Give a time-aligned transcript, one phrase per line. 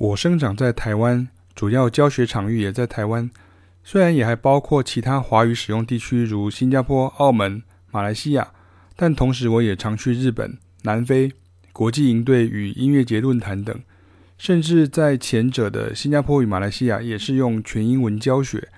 [0.00, 3.30] 我生长在台湾，主要教学场域也在台湾，
[3.84, 8.50] 虽然也还包括其他华语使用地区，如新加坡、澳门、马来西亚，
[8.96, 11.30] 但同时我也常去日本、南非、
[11.74, 13.78] 国际营队与音乐节论坛等，
[14.38, 18.68] 甚至在前者的新加坡与马来西亚也是用全英文教学。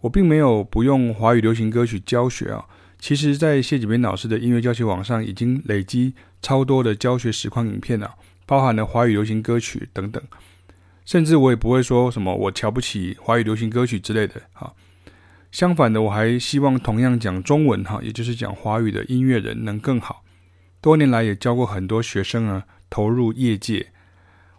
[0.00, 2.66] 我并没有不用华语流行歌曲教学啊，
[2.98, 8.16] 其实，在谢启斌老师的音乐教学网上已经累积超多的教学实况影片了。
[8.50, 10.20] 包含了华语流行歌曲等等，
[11.04, 14.74] 甚至我也不会说什么我瞧不起华语流行歌曲之类的哈。
[15.52, 20.24] 相反的，我还希望同样讲中文哈，也就是讲华语的音乐人能更好。
[20.80, 23.92] 多年来也教过很多学生啊，投入业界。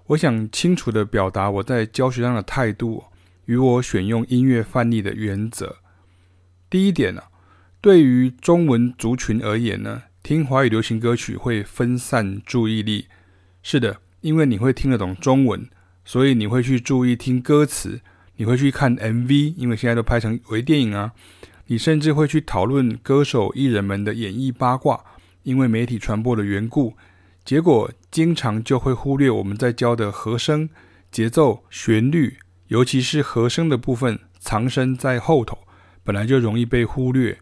[0.05, 3.03] 我想清楚地表达我在教学上的态度
[3.43, 5.79] 与我选用音乐范例的原则。
[6.69, 7.23] 第一点呢，
[7.81, 13.07] 对于中文族群而言呢，听华语流行歌曲会分散注意力。
[13.63, 15.69] 是的，因为你会听得懂中文，
[16.03, 18.01] 所以你会去注意听歌词，
[18.37, 21.11] 你会去看 MV，因为现在都拍成微电影啊。
[21.67, 24.99] 你甚至会去讨论歌手艺人们的演艺八卦，
[25.43, 26.97] 因为媒体传播的缘故。
[27.45, 30.69] 结果经常就会忽略我们在教的和声、
[31.11, 32.37] 节奏、旋律，
[32.67, 35.59] 尤其是和声的部分藏身在后头，
[36.03, 37.39] 本来就容易被忽略。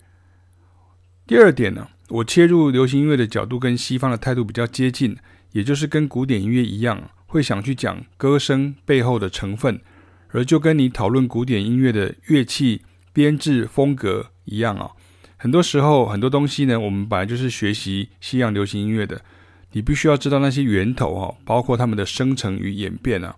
[1.25, 5.17] 第二点呢，我切入流行音乐的角度跟西方的态度比较接近。
[5.51, 9.81] 也就是跟古典音乐一样，会想去讲歌声背后的成分，
[10.29, 14.91] 而就跟你讨论古典音乐的乐器编制风格一样啊。
[15.37, 19.21] 很多时候，很多东西呢，我们本来就是学习西洋流行音乐的，
[19.71, 23.35] 你必须要知道那些源头哦，包括他们的生成与演变啊。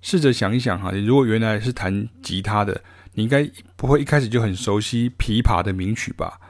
[0.00, 2.82] 试着想一想哈，你如果原来是弹吉他的，
[3.14, 6.40] 你应该不会一开始就很熟悉琵琶的名曲吧？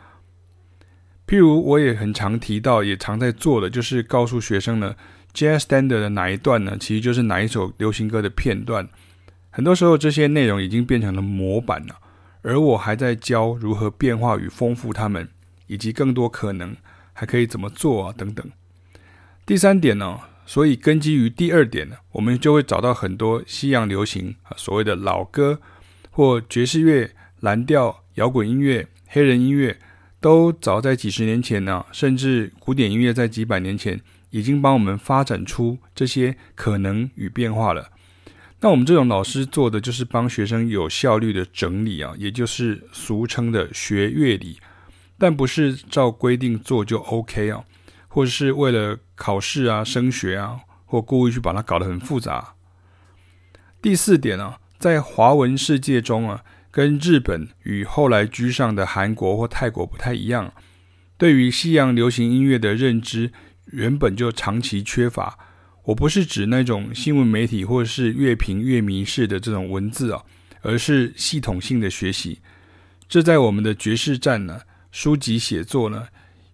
[1.33, 4.95] 譬如我也很常提到，也常在做的，就是告诉学生呢
[5.33, 8.87] ，Jazz Standard 的哪一段呢，其实就是哪一首流行歌的片段。
[9.49, 11.97] 很多时候这些内容已经变成了模板了，
[12.43, 15.27] 而我还在教如何变化与丰富它们，
[15.69, 16.77] 以及更多可能
[17.15, 18.47] 还可以怎么做啊等等。
[19.47, 25.59] 第三点呢，所以根基于第二点呢，我们就会找到很多西洋流行啊，所谓的老歌
[26.11, 27.11] 或爵士乐、
[27.41, 29.79] 蓝调、摇滚音乐、黑人音乐。
[30.23, 34.01] 都早在几十年前呢，甚至古典音乐在几百年前
[34.31, 37.91] 已经帮我们发展出这些可能与变化了。
[38.61, 44.61] 那我们这种老师做的就是帮学生有效率的整理啊，也就是俗称的学乐理，
[45.19, 47.65] 但不是照规定做就 OK 啊，
[48.07, 52.55] 或者是为了考试啊、升学啊，或故意去把它搞得很复杂。
[53.83, 56.45] 第四点呢，在华文世界中啊。
[56.73, 60.55] 跟日本与后来居上的韩国或泰国不太一样，
[61.19, 63.31] 对于西洋流行音乐的认知
[63.67, 65.39] 原本就长期缺乏。
[65.85, 70.23] 我不是指那种新闻媒体或是乐评乐迷式的这种文字啊，
[70.63, 72.39] 而是系统性的学习。
[73.07, 76.07] 这在我们的爵士站呢，书籍写作呢，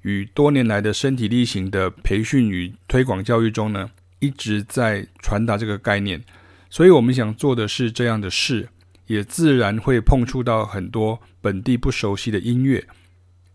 [0.03, 6.25] 与多年来的身体力行的培训与推广教育中呢，一直在传达这个概念。
[6.69, 8.69] 所以我们想做的是这样的事。
[9.09, 12.87] 也自然会碰触到很多本地不熟悉的音乐，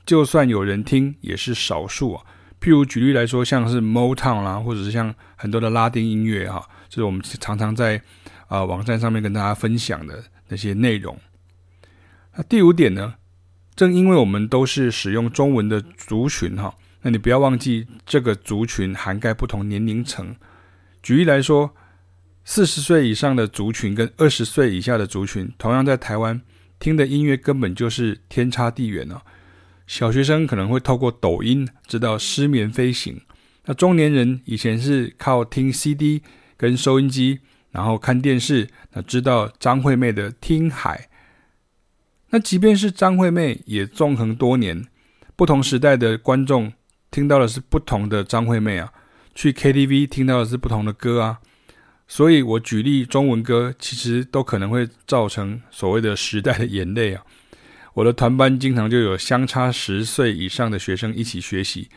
[0.06, 2.26] 就算有人听，也是少数啊。
[2.60, 8.02] 譬如举例来说，像是 Motown 啦，或者是像很多的拉丁音乐哈，这是我们常常在
[8.48, 11.18] 啊、网站上面跟大家分享的那些内容。
[12.36, 13.16] 那第五点呢，
[13.76, 20.36] 正因为我们都是使用中文的族群哈，那你不要忘记这个族群涵盖不同年龄层。
[21.04, 21.76] 举例来说。
[22.46, 26.42] 四十岁以上的族群跟二十岁以下的族群，同样在台湾
[26.78, 29.22] 听的音乐根本就是天差地远哦。
[29.88, 33.22] 小学生可能会透过抖音知道失眠飞行，
[33.66, 36.22] 那中年人以前是靠听 CD
[36.58, 37.40] 跟收音机，
[37.72, 41.10] 然后看电视，那知道张惠妹的《听海》。
[42.32, 44.86] 那即便是张惠妹，也纵横多年，
[45.36, 46.74] 不同时代的观众
[47.12, 48.92] 听到的是不同的张惠妹啊，
[49.36, 51.40] 去 KTV 听到的是不同的歌啊。
[52.08, 57.24] 所以我举例中文歌，其实都可能会造成所谓的时代的眼泪啊。
[57.96, 61.90] 我的团班经常就有相差十岁以上的学生一起学习。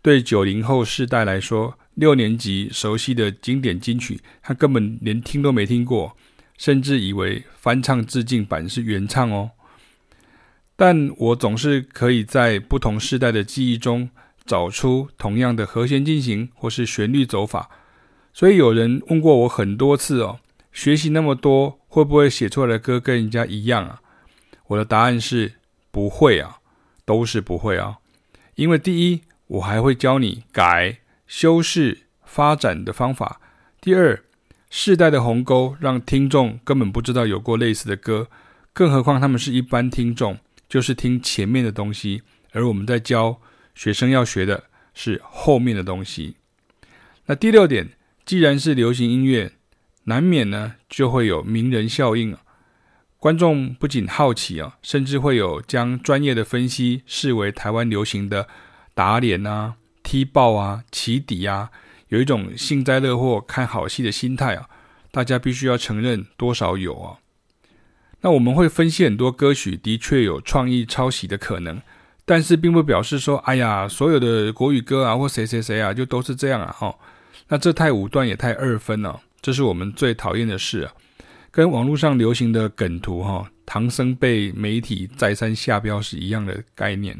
[0.00, 6.16] 对九零后世代来说，六年级熟悉的经典金曲，他根本连听都没听过，
[6.58, 9.52] 甚至以为翻唱致敬版是原唱哦。
[10.74, 14.10] 但我总是可以在不同世代的记忆中
[14.44, 17.70] 找出同样的和弦进行或是旋律走法。
[18.32, 20.40] 所以有人问过我很多次哦，
[20.72, 24.00] 学习那么多，会不会写出来的歌跟人家一样啊？
[24.68, 25.54] 我的答案是
[25.90, 26.58] 不会啊，
[27.04, 27.98] 都是不会啊。
[28.54, 33.40] 因为第一，我还会教你改、修饰、发展的方法；
[33.80, 34.22] 第二，
[34.70, 38.28] 世代的鸿沟让听众根本不知道有过类似的歌，
[38.72, 40.38] 更何况他们是一般听众，
[40.68, 43.38] 就是听前面的东西，而我们在教
[43.74, 44.64] 学生要学的
[44.94, 46.36] 是后面的东西。
[47.26, 47.90] 那第六点，
[48.24, 49.52] 既然是流行音乐，
[50.04, 52.40] 难免呢就会有名人效应啊。
[53.18, 58.48] 观众不仅好奇啊，甚至会有将专业的分析视为台湾流行的
[58.94, 61.70] 打脸啊、踢爆啊、起底啊。
[62.08, 64.68] 有一种幸灾乐祸、看好戏的心态啊，
[65.10, 67.18] 大家必须要承认多少有啊。
[68.20, 71.80] 那我们会分析很多歌曲的确有创意抄袭的可能，
[72.24, 76.70] 但是并不表示说，哎呀，所有的国语歌啊或谁谁谁啊就都是这样啊。
[76.70, 76.94] 哈，
[77.48, 80.92] 那这太武断也太二分了，这是我们最讨厌的事啊。
[81.50, 87.18] 跟网络上流行的梗图哈，唐僧被媒体再三下标是一样的概念。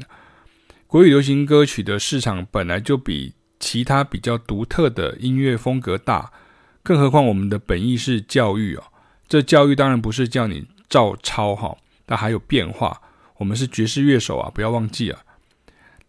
[0.86, 3.34] 国语流行歌曲的市场本来就比。
[3.64, 6.32] 其他比较独特的音乐风格大，
[6.82, 8.82] 更何况我们的本意是教育哦。
[9.28, 13.00] 这教育当然不是叫你照抄哈，但还有变化。
[13.36, 15.20] 我们是爵士乐手啊，不要忘记啊。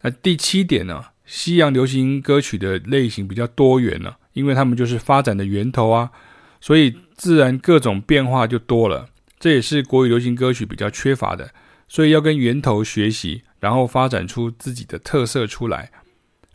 [0.01, 6.11] 那第七点呢，西洋流行歌曲的类型比较多元了，因为他们就是发展的源头啊，
[6.59, 9.09] 所以自然各种变化就多了。
[9.39, 11.53] 这也是国语流行歌曲比较缺乏的，
[11.87, 15.91] 所以要跟源头学习，然后发展出自己的特色出来。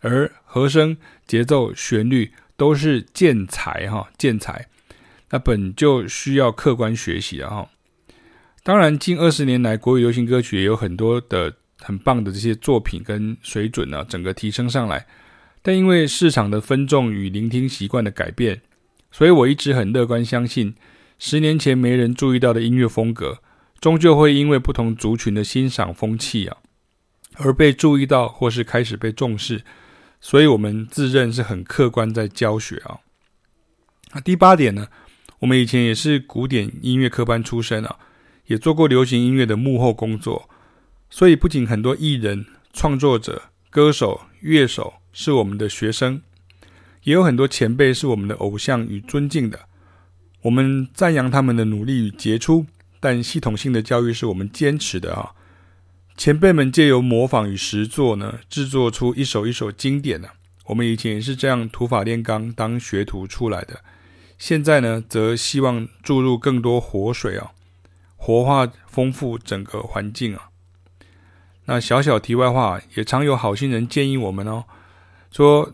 [0.00, 4.68] 而和声、节奏、旋律都是建材哈，建材，
[5.30, 7.68] 那本就需要客观学习了哈。
[8.62, 15.06] 当然，近二十年来，国语流行歌曲也有很多的很棒的这些作品跟水准呢，整个提升上来。
[15.62, 18.62] 但因为市场的分众与聆听习惯的改变，
[19.10, 20.74] 所以我一直很乐观相信，
[21.18, 23.38] 十年前没人注意到的音乐风格，
[23.80, 26.58] 终究会因为不同族群的欣赏风气啊，
[27.36, 29.62] 而被注意到，或是开始被重视。
[30.20, 32.98] 所以，我们自认是很客观在教学啊。
[34.14, 34.88] 那第八点呢，
[35.40, 37.96] 我们以前也是古典音乐科班出身啊，
[38.46, 40.48] 也做过流行音乐的幕后工作。
[41.10, 46.22] 所以，不仅很多艺人、创作者、歌手、乐手是我们的学生，
[47.02, 49.60] 也有很多前辈是我们的偶像与尊敬的。
[50.42, 52.66] 我们赞扬他们的努力与杰出，
[53.00, 55.32] 但系统性的教育是我们坚持的啊。
[56.16, 60.34] 前辈们借由模仿与实作呢，制作出一首一首经典呢、啊。
[60.66, 63.80] 我们以前也是这样土法炼钢当学徒出来的，
[64.36, 67.52] 现在呢，则希望注入更多活水啊，
[68.16, 70.47] 活化丰富整个环境啊。
[71.70, 74.64] 那小小题外话，也常有好心人建议我们哦，
[75.30, 75.70] 说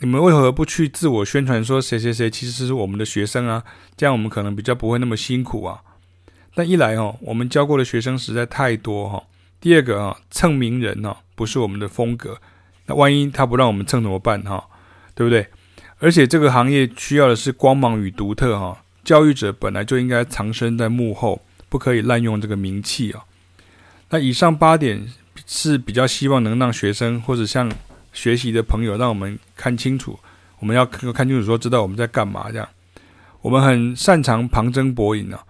[0.00, 3.62] 你们为何不去自我宣传，说谁谁谁其实是我们的学生啊？
[3.98, 5.82] 这样我们可能比较不会那么辛苦啊。
[6.54, 9.22] 但一来哦，我们教过的学生实在太多哈。
[9.60, 12.38] 第二个啊，蹭名人呢，不是我们的风格。
[12.86, 14.68] 那万一他不让我们蹭怎么办哈？
[15.14, 15.46] 对不对？
[15.98, 18.82] 而且这个行业需要的是光芒与独特哈。
[19.04, 23.24] 教育者本来就应该藏身在幕后，不可以滥用这个名气啊。
[24.10, 25.06] 那以上八点
[25.46, 27.70] 是比较希望能让学生或者像
[28.12, 30.18] 学习的朋友，让我们看清楚。
[30.58, 32.68] 我们要看清楚，说知道我们在干嘛这样。
[33.40, 35.42] 我们很擅长旁征博引啊。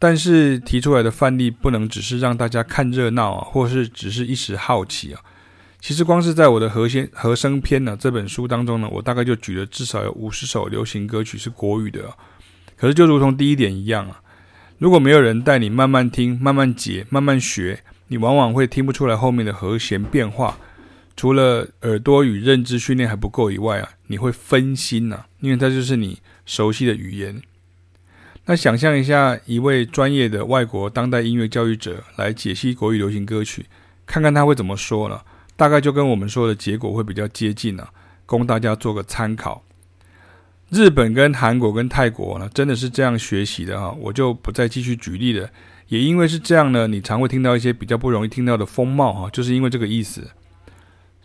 [0.00, 5.20] 但是提出来的范例不能只是让大家看热闹啊，或是只是一时好奇啊。
[5.80, 12.00] 其实光是在我的和弦和声篇呢这本书当中呢，我大概就举了至少有五十首流行歌曲是国语的。
[12.76, 14.20] 可是就如同第一点一样啊，
[14.78, 20.58] 如果没有人带你慢慢听、慢慢解、慢慢学，你往往会听不出来后面的和弦变化。
[21.16, 27.42] 除了耳朵与认知训练还不够以外啊，你会分心呐，因为它就是你熟悉的语言。
[28.44, 33.66] 那想象一下，一位专业的外国当代音乐教育者来解析国语流行歌曲，
[34.06, 35.20] 看看他会怎么说呢？
[35.56, 37.90] 大概就跟我们说的结果会比较接近啊，
[38.24, 39.64] 供大家做个参考。
[40.70, 45.50] 日本跟韩国跟泰国呢，真的是这样学习的哈，我就不再继续举例了。
[45.88, 50.30] 也因为是这样呢，你常会听到一些比较不容易听到的风貌哈，就是因为这个意思。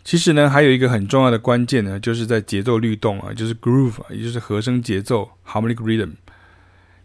[0.02, 6.12] 其实呢，还有一个很重要的关键呢，就是在节奏律动啊，就是 groove，也就是和声节奏 （harmonic rhythm）。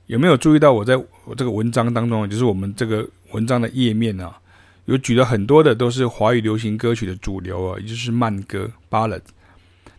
[0.07, 4.37] 有没有注意到我在我这个文章当中，就是我们这个文章的页面啊，
[4.85, 9.21] 有举了很多的都是华语流行歌曲的主流啊，也就是慢歌 （ballad）。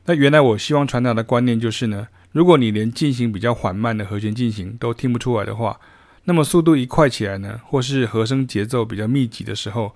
[0.06, 5.78] 那原来我希望传达的观念就是呢，如果你连进行比较缓慢的和弦进行都听不出来的话，
[6.30, 9.92] 那么速度一快起来呢，或是和声节奏比较密集的时候，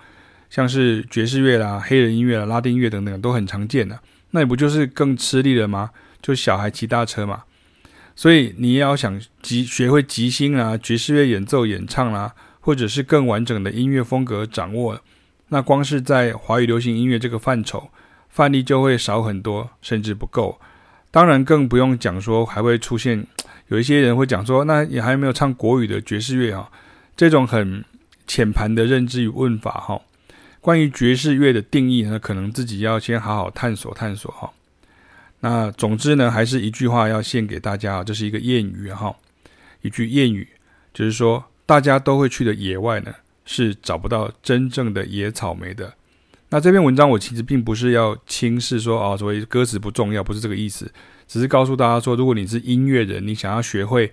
[0.51, 4.01] 像是爵士乐啦、黑人音乐啦、拉丁乐等等都很常见的，
[4.33, 5.93] 那你不就是更吃力了吗？
[6.21, 7.45] 就小孩骑大车嘛。
[8.17, 15.01] 所以你要想即学会即兴啊，爵士乐演奏演唱啦、或者是更完整的音乐风格掌握，
[15.51, 17.91] 那光是在华语流行音乐这个范畴，
[18.29, 20.61] 范例就会少很多，甚至不够。
[21.15, 23.25] 当然更不用讲说还会出现
[23.71, 26.69] 有一些人会讲说，那也还没有唱国语的爵士乐啊，
[27.17, 27.85] 这种很
[28.27, 30.03] 浅盘的认知与问法哈。
[30.61, 34.51] 关于爵士乐的定义呢，可能自己要先好好探索探索哈。
[35.39, 39.15] 那总之呢，还是一句话要献给大家啊，这是一个谚语哈，
[39.83, 40.49] 一句谚语
[40.93, 45.95] 就是说，大家都会去的野外呢，是找不到真正的野草莓的。
[46.55, 50.89] 那这篇文章我其实并不是要轻视说啊，所谓歌词不重要，不是这个意思，
[51.27, 54.13] 只是告诉大家说，如果你是音乐人，你想要学会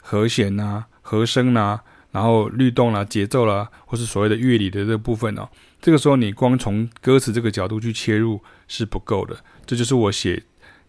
[0.00, 1.80] 和弦呐、和声呐，
[2.12, 5.48] 然后律动啦、节奏啦，或是所谓的乐理的这个部分哦，
[5.80, 9.36] 这个时候你光从歌词这个角度去切入是不够的。
[9.66, 10.40] 这就是我写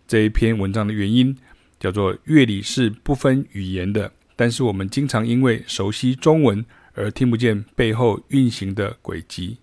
[0.07, 1.35] 这一篇文章的原因，
[1.79, 9.57] 叫做乐理是不分语言的，但是我们经常因为熟悉中文而听不见背后运行的轨迹。